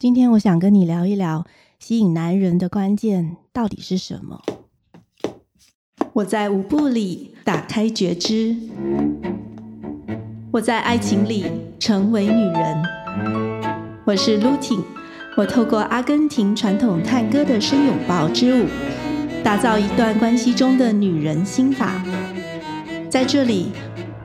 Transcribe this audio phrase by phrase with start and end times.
[0.00, 1.44] 今天我想跟你聊一聊，
[1.78, 4.40] 吸引男人的关键到底是什么？
[6.14, 8.56] 我在舞步里打开觉知，
[10.52, 11.44] 我在爱情里
[11.78, 12.82] 成为女人。
[14.06, 14.80] 我是 Lutin，
[15.36, 18.66] 我透过阿根廷传统探戈的深拥抱之舞，
[19.44, 22.02] 打造一段关系中的女人心法。
[23.10, 23.66] 在这里，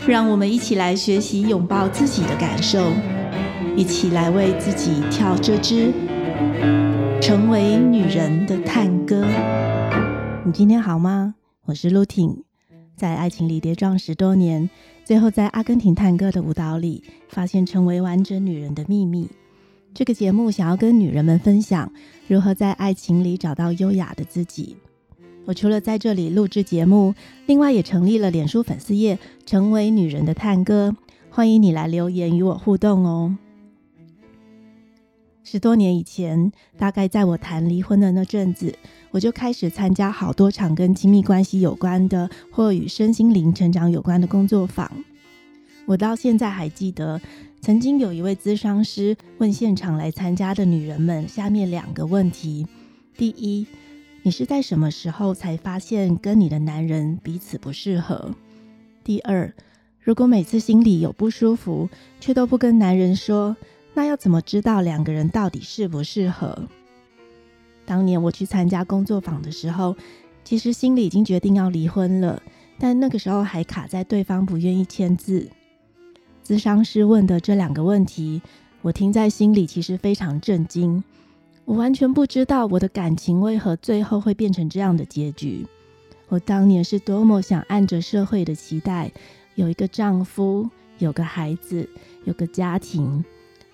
[0.07, 2.93] 让我们一起来学习拥抱自己的感受。
[3.77, 5.91] 一起来为自己跳这支
[7.21, 9.25] 成为女人的探戈。
[10.45, 11.35] 你今天好吗？
[11.65, 12.43] 我是露婷
[12.95, 14.69] 在爱情里跌撞十多年，
[15.03, 19.29] 最后在阿根廷探戈的舞蹈里，发现成为完整女人的秘密。
[19.93, 21.91] 这个节目想要跟女人们分享
[22.29, 24.77] 如何在爱情里找到优雅的自己。
[25.43, 27.13] 我除了在这里录制节目，
[27.45, 30.95] 另外也成立了脸书粉丝页“成为女人的探戈”，
[31.29, 33.35] 欢迎你来留言与我互动哦。
[35.47, 38.75] 十多年以前，大概在我谈离婚的那阵子，
[39.11, 44.91] 我就开始参加好多场跟亲密关系有关的，或与身心灵成长有关的工作坊。
[45.85, 47.21] 我到现在还记得，
[47.61, 52.65] 曾经有一位咨商师问现场来参加的女人们下面两个问题：
[53.15, 53.67] 第一，
[54.23, 58.33] 你是在什么时候才发现跟你的男人彼此不适合？
[59.03, 59.53] 第二，
[60.01, 61.87] 如果每次心里有不舒服，
[62.19, 63.55] 却都不跟男人说，
[63.95, 66.67] 那要怎么知道两个人到底适不适合？
[67.85, 69.95] 当年我去参加工作坊的时候，
[70.43, 72.41] 其实心里已经决定要离婚了，
[72.77, 75.49] 但那个时候还卡在对方不愿意签字。
[76.45, 78.41] 咨商师问的这两个问题，
[78.81, 81.03] 我听在心里其实非常震惊。
[81.63, 85.65] 我完全不知道我的感情为何最后会变成这样的结局。
[86.27, 89.11] 我当年是多么想按着社会的期待，
[89.55, 91.89] 有一个丈夫，有个孩子，
[92.25, 93.23] 有个家庭。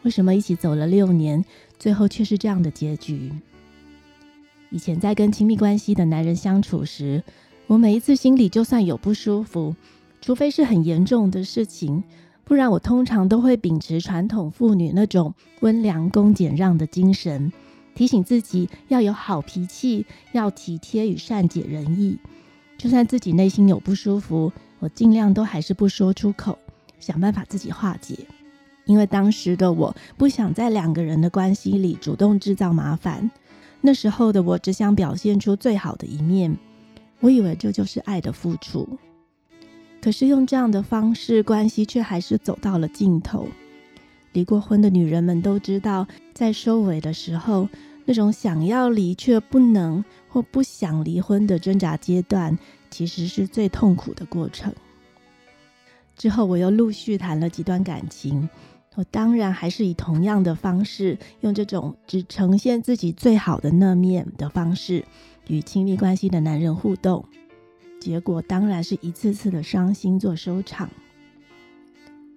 [0.03, 1.43] 为什么一起走了六年，
[1.77, 3.31] 最后却是这样的结局？
[4.69, 7.23] 以前在跟亲密关系的男人相处时，
[7.67, 9.75] 我每一次心里就算有不舒服，
[10.21, 12.03] 除非是很严重的事情，
[12.43, 17.51] 不然我通常都会秉持传统妇女那种温良恭俭让的精神，
[17.93, 22.17] 提醒自己要有好脾气，要体贴与善解人意。
[22.77, 26.57] 就算自己内心有不舒服，我尽量都还是不说出口，
[26.99, 28.17] 想办法自己化解。
[28.85, 33.29] 因为当时的我不想在两个人的关系里主动制造麻烦，
[33.81, 36.57] 那时候的我只想表现出最好的一面，
[37.19, 38.87] 我以为这就是爱的付出。
[40.01, 43.47] 可是用这样的方式，关系却还是走到了尽头。
[44.33, 47.69] 离过婚的女人们都知道，在收尾的时候，
[48.05, 52.57] 那种想要离却不能或不想离婚的挣扎阶段，
[52.89, 54.73] 其实是最痛苦的过程。
[56.17, 58.49] 之后，我又陆续谈了几段感情。
[58.95, 65.05] 我当然还是以同样的方式，用这种只呈现自己最好的那面的方式，
[65.47, 67.23] 与亲密关系的男人互动。
[68.01, 70.89] 结果当然是一次次的伤心做收场。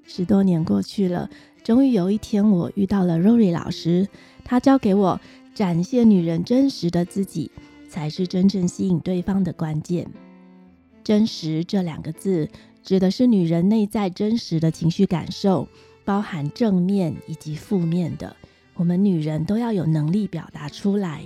[0.05, 1.29] 十多年过去了，
[1.65, 4.07] 终于有一天，我遇到了 Rory 老师，
[4.45, 5.21] 他教给我
[5.55, 7.51] 展现女人真实的自己，
[7.89, 10.07] 才是真正吸引对方的关键。
[11.03, 12.49] 真实这两个字，
[12.85, 15.67] 指的是女人内在真实的情绪感受。
[16.05, 18.37] 包含正面以及负面的，
[18.75, 21.23] 我们女人都要有能力表达出来。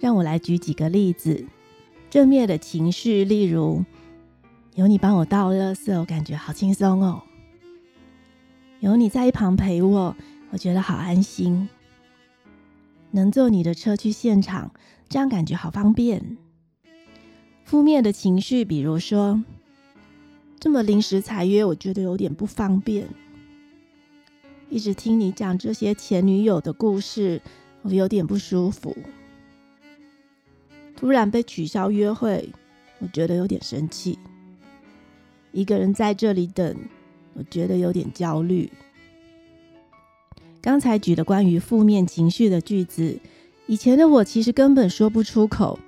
[0.00, 1.46] 让我来举几个例子。
[2.10, 3.84] 正面的情绪，例如
[4.74, 7.22] 有你帮我倒垃圾，我感觉好轻松哦；
[8.80, 10.16] 有你在一旁陪我，
[10.50, 11.68] 我觉得好安心；
[13.10, 14.70] 能坐你的车去现场，
[15.08, 16.36] 这样感觉好方便。
[17.64, 19.42] 负面的情绪，比如说
[20.60, 23.08] 这么临时才约，我觉得有点不方便。
[24.68, 27.40] 一直听你讲这些前女友的故事，
[27.82, 28.96] 我有点不舒服。
[30.96, 32.48] 突然被取消约会，
[32.98, 34.18] 我觉得有点生气。
[35.52, 36.76] 一个人在这里等，
[37.34, 38.70] 我觉得有点焦虑。
[40.60, 43.20] 刚才举的关于负面情绪的句子，
[43.66, 45.78] 以前的我其实根本说不出口。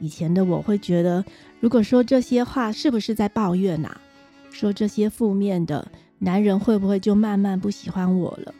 [0.00, 1.24] 以前的我会觉得，
[1.60, 4.00] 如果说这些话，是不是在抱怨啊？
[4.50, 5.90] 说这些负面的。
[6.18, 8.54] 男人会不会就慢慢不喜欢我了？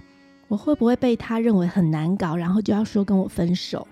[0.47, 3.87] 我会不会被他认为很难搞，然后就要说跟我分手？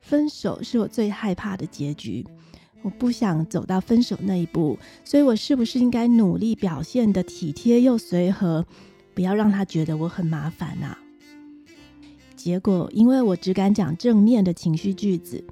[0.00, 2.24] 分手是我最害怕的结局，
[2.80, 8.64] 我不想走到分手那一步，所以我是不是应该努力表现得体贴又随和，
[9.14, 10.96] 不要让他觉得我很麻烦啊？
[12.34, 15.44] 结果因为我只敢讲正面的情绪句子，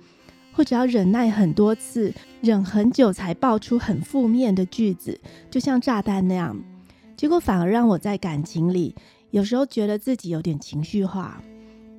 [0.53, 6.57] 或者要忍耐很多次，忍很久才爆出很负面的句子，就像炸弹那样。
[7.17, 8.95] 结果反而让我在感情里，
[9.31, 11.43] 有时候觉得自己有点情绪化，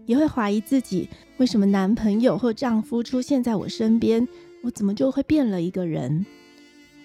[0.05, 4.27] 也会怀疑自己，为什么男朋友或丈夫出现在我身边，
[4.63, 6.25] 我怎么就会变了一个人？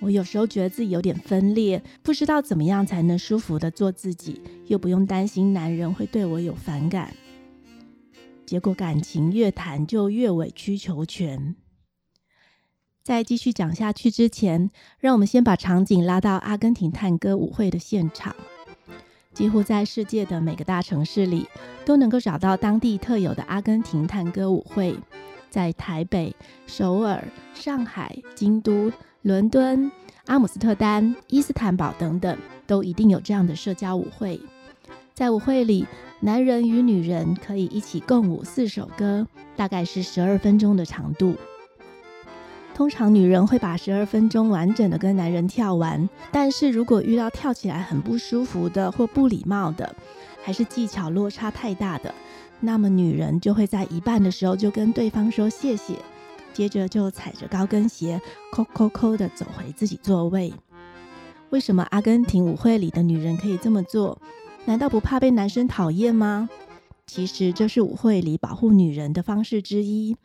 [0.01, 7.15] 我有时候觉得自己有点分裂，不知道怎么样才能舒服地做自己，又不用担心男人会对我有反感。
[8.45, 11.55] 结果感情越谈就越委曲求全。
[13.03, 14.71] 在继续讲下去之前，
[15.01, 18.35] 让我们先把场景拉到阿根廷探戈舞会的现场。
[19.35, 21.49] 几乎在世界的每个大城市里，
[21.85, 24.97] 都能够找到当地特有的阿根廷探戈舞会。
[25.51, 26.35] 在台北、
[26.67, 29.91] 首尔、上海、京都、伦敦、
[30.27, 34.41] 阿姆斯特丹、伊斯坦堡等等，都一定有这样的社交舞会。
[35.13, 35.87] 在舞会里，
[36.21, 39.27] 男人与女人可以一起共舞四首歌，
[39.57, 41.35] 大概是十二分钟的长度。
[42.75, 49.95] 通常女人会把十二分钟完整的跟男人跳完，但是如果遇到跳起来很不舒服的或不礼貌的，
[50.43, 52.13] 还是技巧落差太大的。
[52.61, 55.97] 那么女人就会在一半的时候就跟对方说谢谢，
[56.53, 58.21] 接着就踩着高跟鞋，
[58.51, 60.53] 抠抠抠的走回自己座位。
[61.51, 64.19] 为什么阿根廷舞会里的女人可以这么做？
[64.65, 66.49] 难道不怕被男生讨厌吗？
[67.07, 70.17] 其实这是舞会里保护女人的方式之一。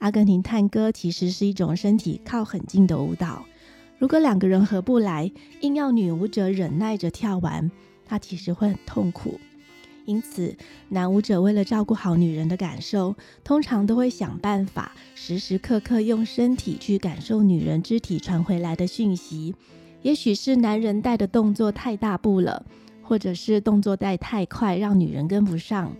[0.00, 3.44] 阿根廷探戈其实是一种身体靠很近的舞蹈。
[3.98, 5.30] 如果两个人合不来，
[5.60, 7.70] 硬要女舞者忍耐着跳完，
[8.06, 9.38] 她其实会很痛苦。
[10.06, 10.56] 因此，
[10.88, 13.14] 男舞者为了照顾好女人的感受，
[13.44, 19.54] 通常都会想办法时时刻刻用身体去感受女人肢体传回来的讯息。
[20.00, 22.64] 也许是男人带的动作太大步了，
[23.02, 25.94] 或者是动作带太快，让女人跟不上。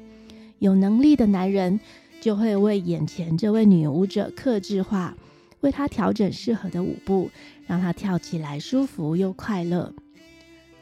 [0.58, 1.79] 有能力的男人
[2.20, 5.17] 就会为眼前这位女舞者克制化，
[5.61, 7.31] 为她调整适合的舞步，
[7.67, 9.93] 让她跳起来舒服又快乐。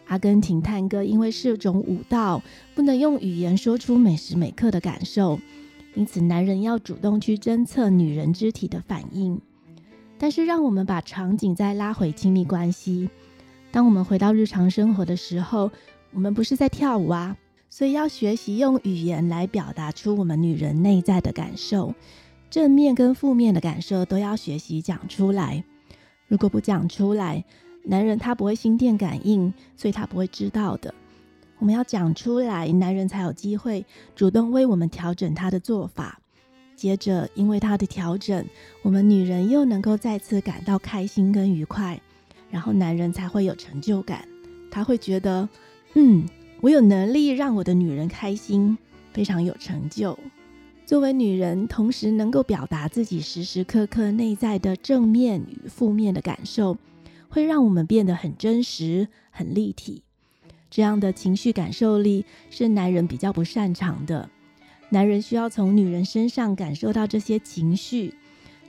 [0.07, 2.43] 阿根廷探戈因为是种舞蹈，
[2.75, 5.39] 不能用语言说出每时每刻的感受，
[5.95, 9.41] 因此男人要主动去侦测女人肢体的反应。
[10.19, 13.09] 但是，让我们把场景再拉回亲密关系。
[13.71, 15.71] 当我们回到日常生活的时候，
[16.13, 17.37] 我们不是在跳舞啊，
[17.71, 21.95] 所以要学习用语言来表达出我们女人内在的感受，
[22.51, 25.63] 正面跟负面的感受都要学习讲出来。
[26.27, 27.45] 如果不讲出来，
[27.85, 30.93] 男人他不会心电感应，所以他不会知道的。
[31.59, 33.85] 我们要讲出来，男人才有机会
[34.15, 36.21] 主动为我们调整他的做法。
[36.77, 38.47] 接着，因为他的调整，
[38.83, 42.01] 我们女人又能够再次感到开心跟愉快，
[42.51, 44.27] 然后男人才会有成就感。
[44.71, 45.49] 他会觉得，
[45.95, 46.25] 嗯，
[46.61, 48.77] 我有能力让我的女人开心，
[49.13, 50.19] 非常有成就。
[50.85, 56.77] 作为女人，同时能够表达自己时时刻刻内在的正面与负面的感受。
[57.31, 60.03] 会让我们变得很真实、很立体。
[60.71, 64.31] 这样的情绪感受力是男人比较不擅长的。
[64.89, 68.15] 男人需要从女人身上感受到这些情绪，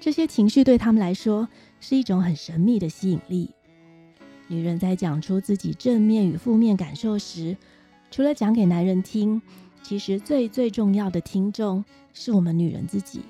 [0.02, 1.48] 这些情绪对他们来说
[1.80, 3.50] 是一种很神秘的吸引力。
[4.50, 7.56] 女人在讲出自己正面与负面感受时，
[8.12, 9.42] 除了讲给男人听，
[9.84, 11.84] 其实最最重要的听众
[12.14, 13.22] 是我们女人自己。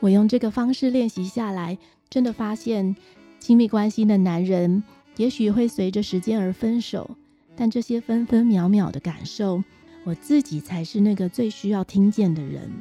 [0.00, 1.78] 我用这个方式练习下来，
[2.08, 2.94] 真的发现。
[3.40, 4.82] 亲密关系的男人
[5.18, 7.10] 也许会随着时间而分手，
[7.54, 9.62] 但这些分分秒秒的感受，
[10.04, 12.72] 我自己才是那个最需要听见的人。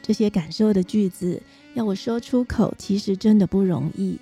[0.00, 1.42] 这些感受的句子
[1.74, 4.18] 要我说出口，其实真的不容易。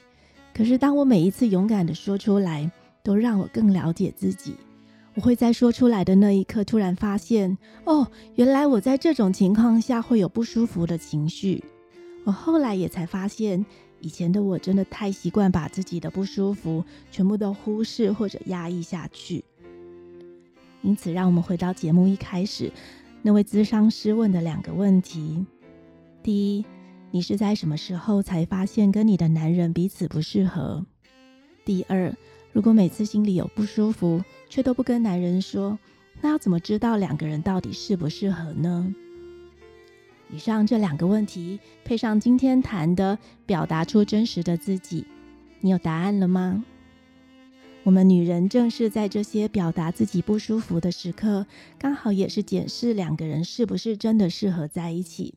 [0.52, 2.68] 可是当我每一次勇敢地说出来，
[3.04, 4.56] 都让我更了解自己。
[5.14, 11.64] 我会在说出来的那一刻，突然发现，哦，原来我在这种情况下会有不舒服的情绪。
[12.24, 13.64] 我后来也才发现。
[14.02, 19.44] 以前的我真的太习惯把自己的不舒服全部都忽视或者压抑下去，
[20.80, 22.72] 因此让我们回到节目一开始，
[23.20, 25.44] 那位咨商师问的两个问题：
[26.22, 26.64] 第一，
[27.10, 30.86] 你是在什么时候才发现跟你的男人彼此不适合？
[31.66, 32.10] 第二，
[32.52, 35.78] 如果每次心里有不舒服却都不跟男人说，
[36.21, 38.95] 那要怎么知道两个人到底适不适合呢？
[40.33, 45.07] 以上这两个问题，配上今天谈的表达出真实的自己，
[45.61, 46.64] 你有答案了吗？
[47.83, 51.47] 我们女人正是在这些表达自己不舒服的时刻，
[51.78, 55.35] 刚好也是检视两个人是不是真的适合在一起。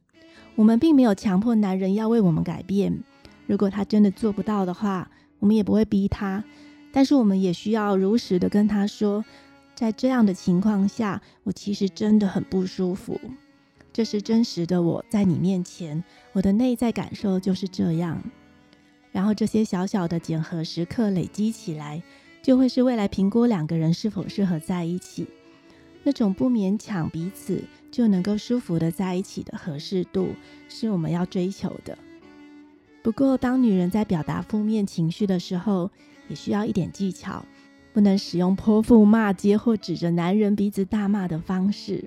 [0.55, 3.03] 我们并没有强迫男人要为我们改变，
[3.47, 6.43] 如果他真的做不到的话，我们也不会逼他。
[6.93, 9.25] 但是我们也需要如实的跟他说，
[9.73, 13.19] 在这样的情况下，我其实真的很不舒服。
[13.91, 18.21] 这是真实的我在你面前，我的内在感受就是这样。
[19.11, 22.01] 然后这些小小的检核时刻累积起来，
[22.41, 25.27] 就会是未来评估两个人是否适合在一起。
[26.03, 30.29] 那种不勉强彼此就能够舒服的在一起的合适度，
[30.69, 31.97] 是我们要追求的。
[33.01, 35.91] 不过，当女人在表达负面情绪的时候，
[36.27, 37.45] 也需要一点技巧，
[37.93, 42.03] 不能使用泼妇骂街或指着男人鼻子大骂的方式。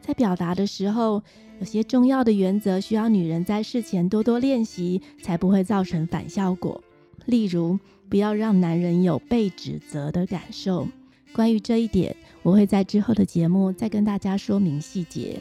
[0.00, 1.22] 在表达的时候，
[1.58, 6.82] 有些重要的原则需要女人在事前多多练习，才不会造成反效果。
[7.24, 10.86] 例如，不要让男人有被指责的感受。
[11.32, 15.40] 关于这一点，我会在之后的节目再跟大家说明细节。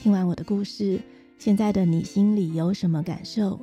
[0.00, 1.00] 听完我的故事，
[1.38, 3.60] 现在的你心里有什么感受？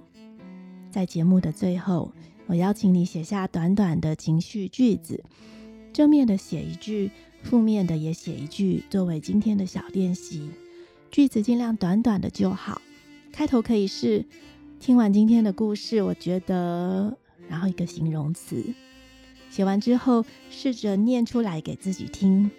[0.89, 2.11] 在节目的最后，
[2.47, 5.21] 我邀请你写下短短的情绪句子，
[5.91, 7.11] 正面的写一句，
[7.43, 10.49] 负面的也写一句，作为今天的小练习。
[11.11, 12.81] 句子尽量短短的就好，
[13.33, 14.25] 开头可以是
[14.79, 17.17] “听完今天的故事，我觉得”，
[17.49, 18.63] 然后一个形容词。
[19.49, 22.49] 写完之后，试着念出来给自己听，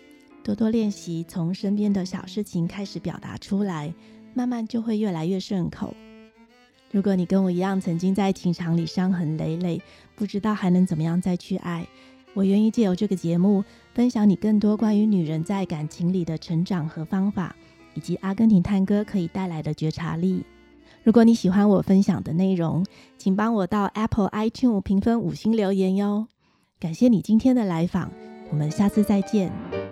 [0.44, 3.94] 多多练习，从身边的小事情开始表达出来，
[4.34, 5.94] 慢慢就会越来越顺口。
[6.90, 9.80] 如果你跟我一样，曾经在情场里伤痕累累，
[10.14, 11.86] 不知道还能怎么样再去爱，
[12.34, 17.54] 我愿意借由这个节目，分享你更多关于女人在感情里的成长和方法，
[17.94, 20.42] 以及阿根廷探戈可以带来的觉察力。
[21.04, 22.84] 如果你喜欢我分享的内容，
[23.16, 26.26] 请帮我到 Apple iTunes 评分五星留言哟。
[26.80, 28.10] 感谢你今天的来访，
[28.50, 29.87] 我们下次再见。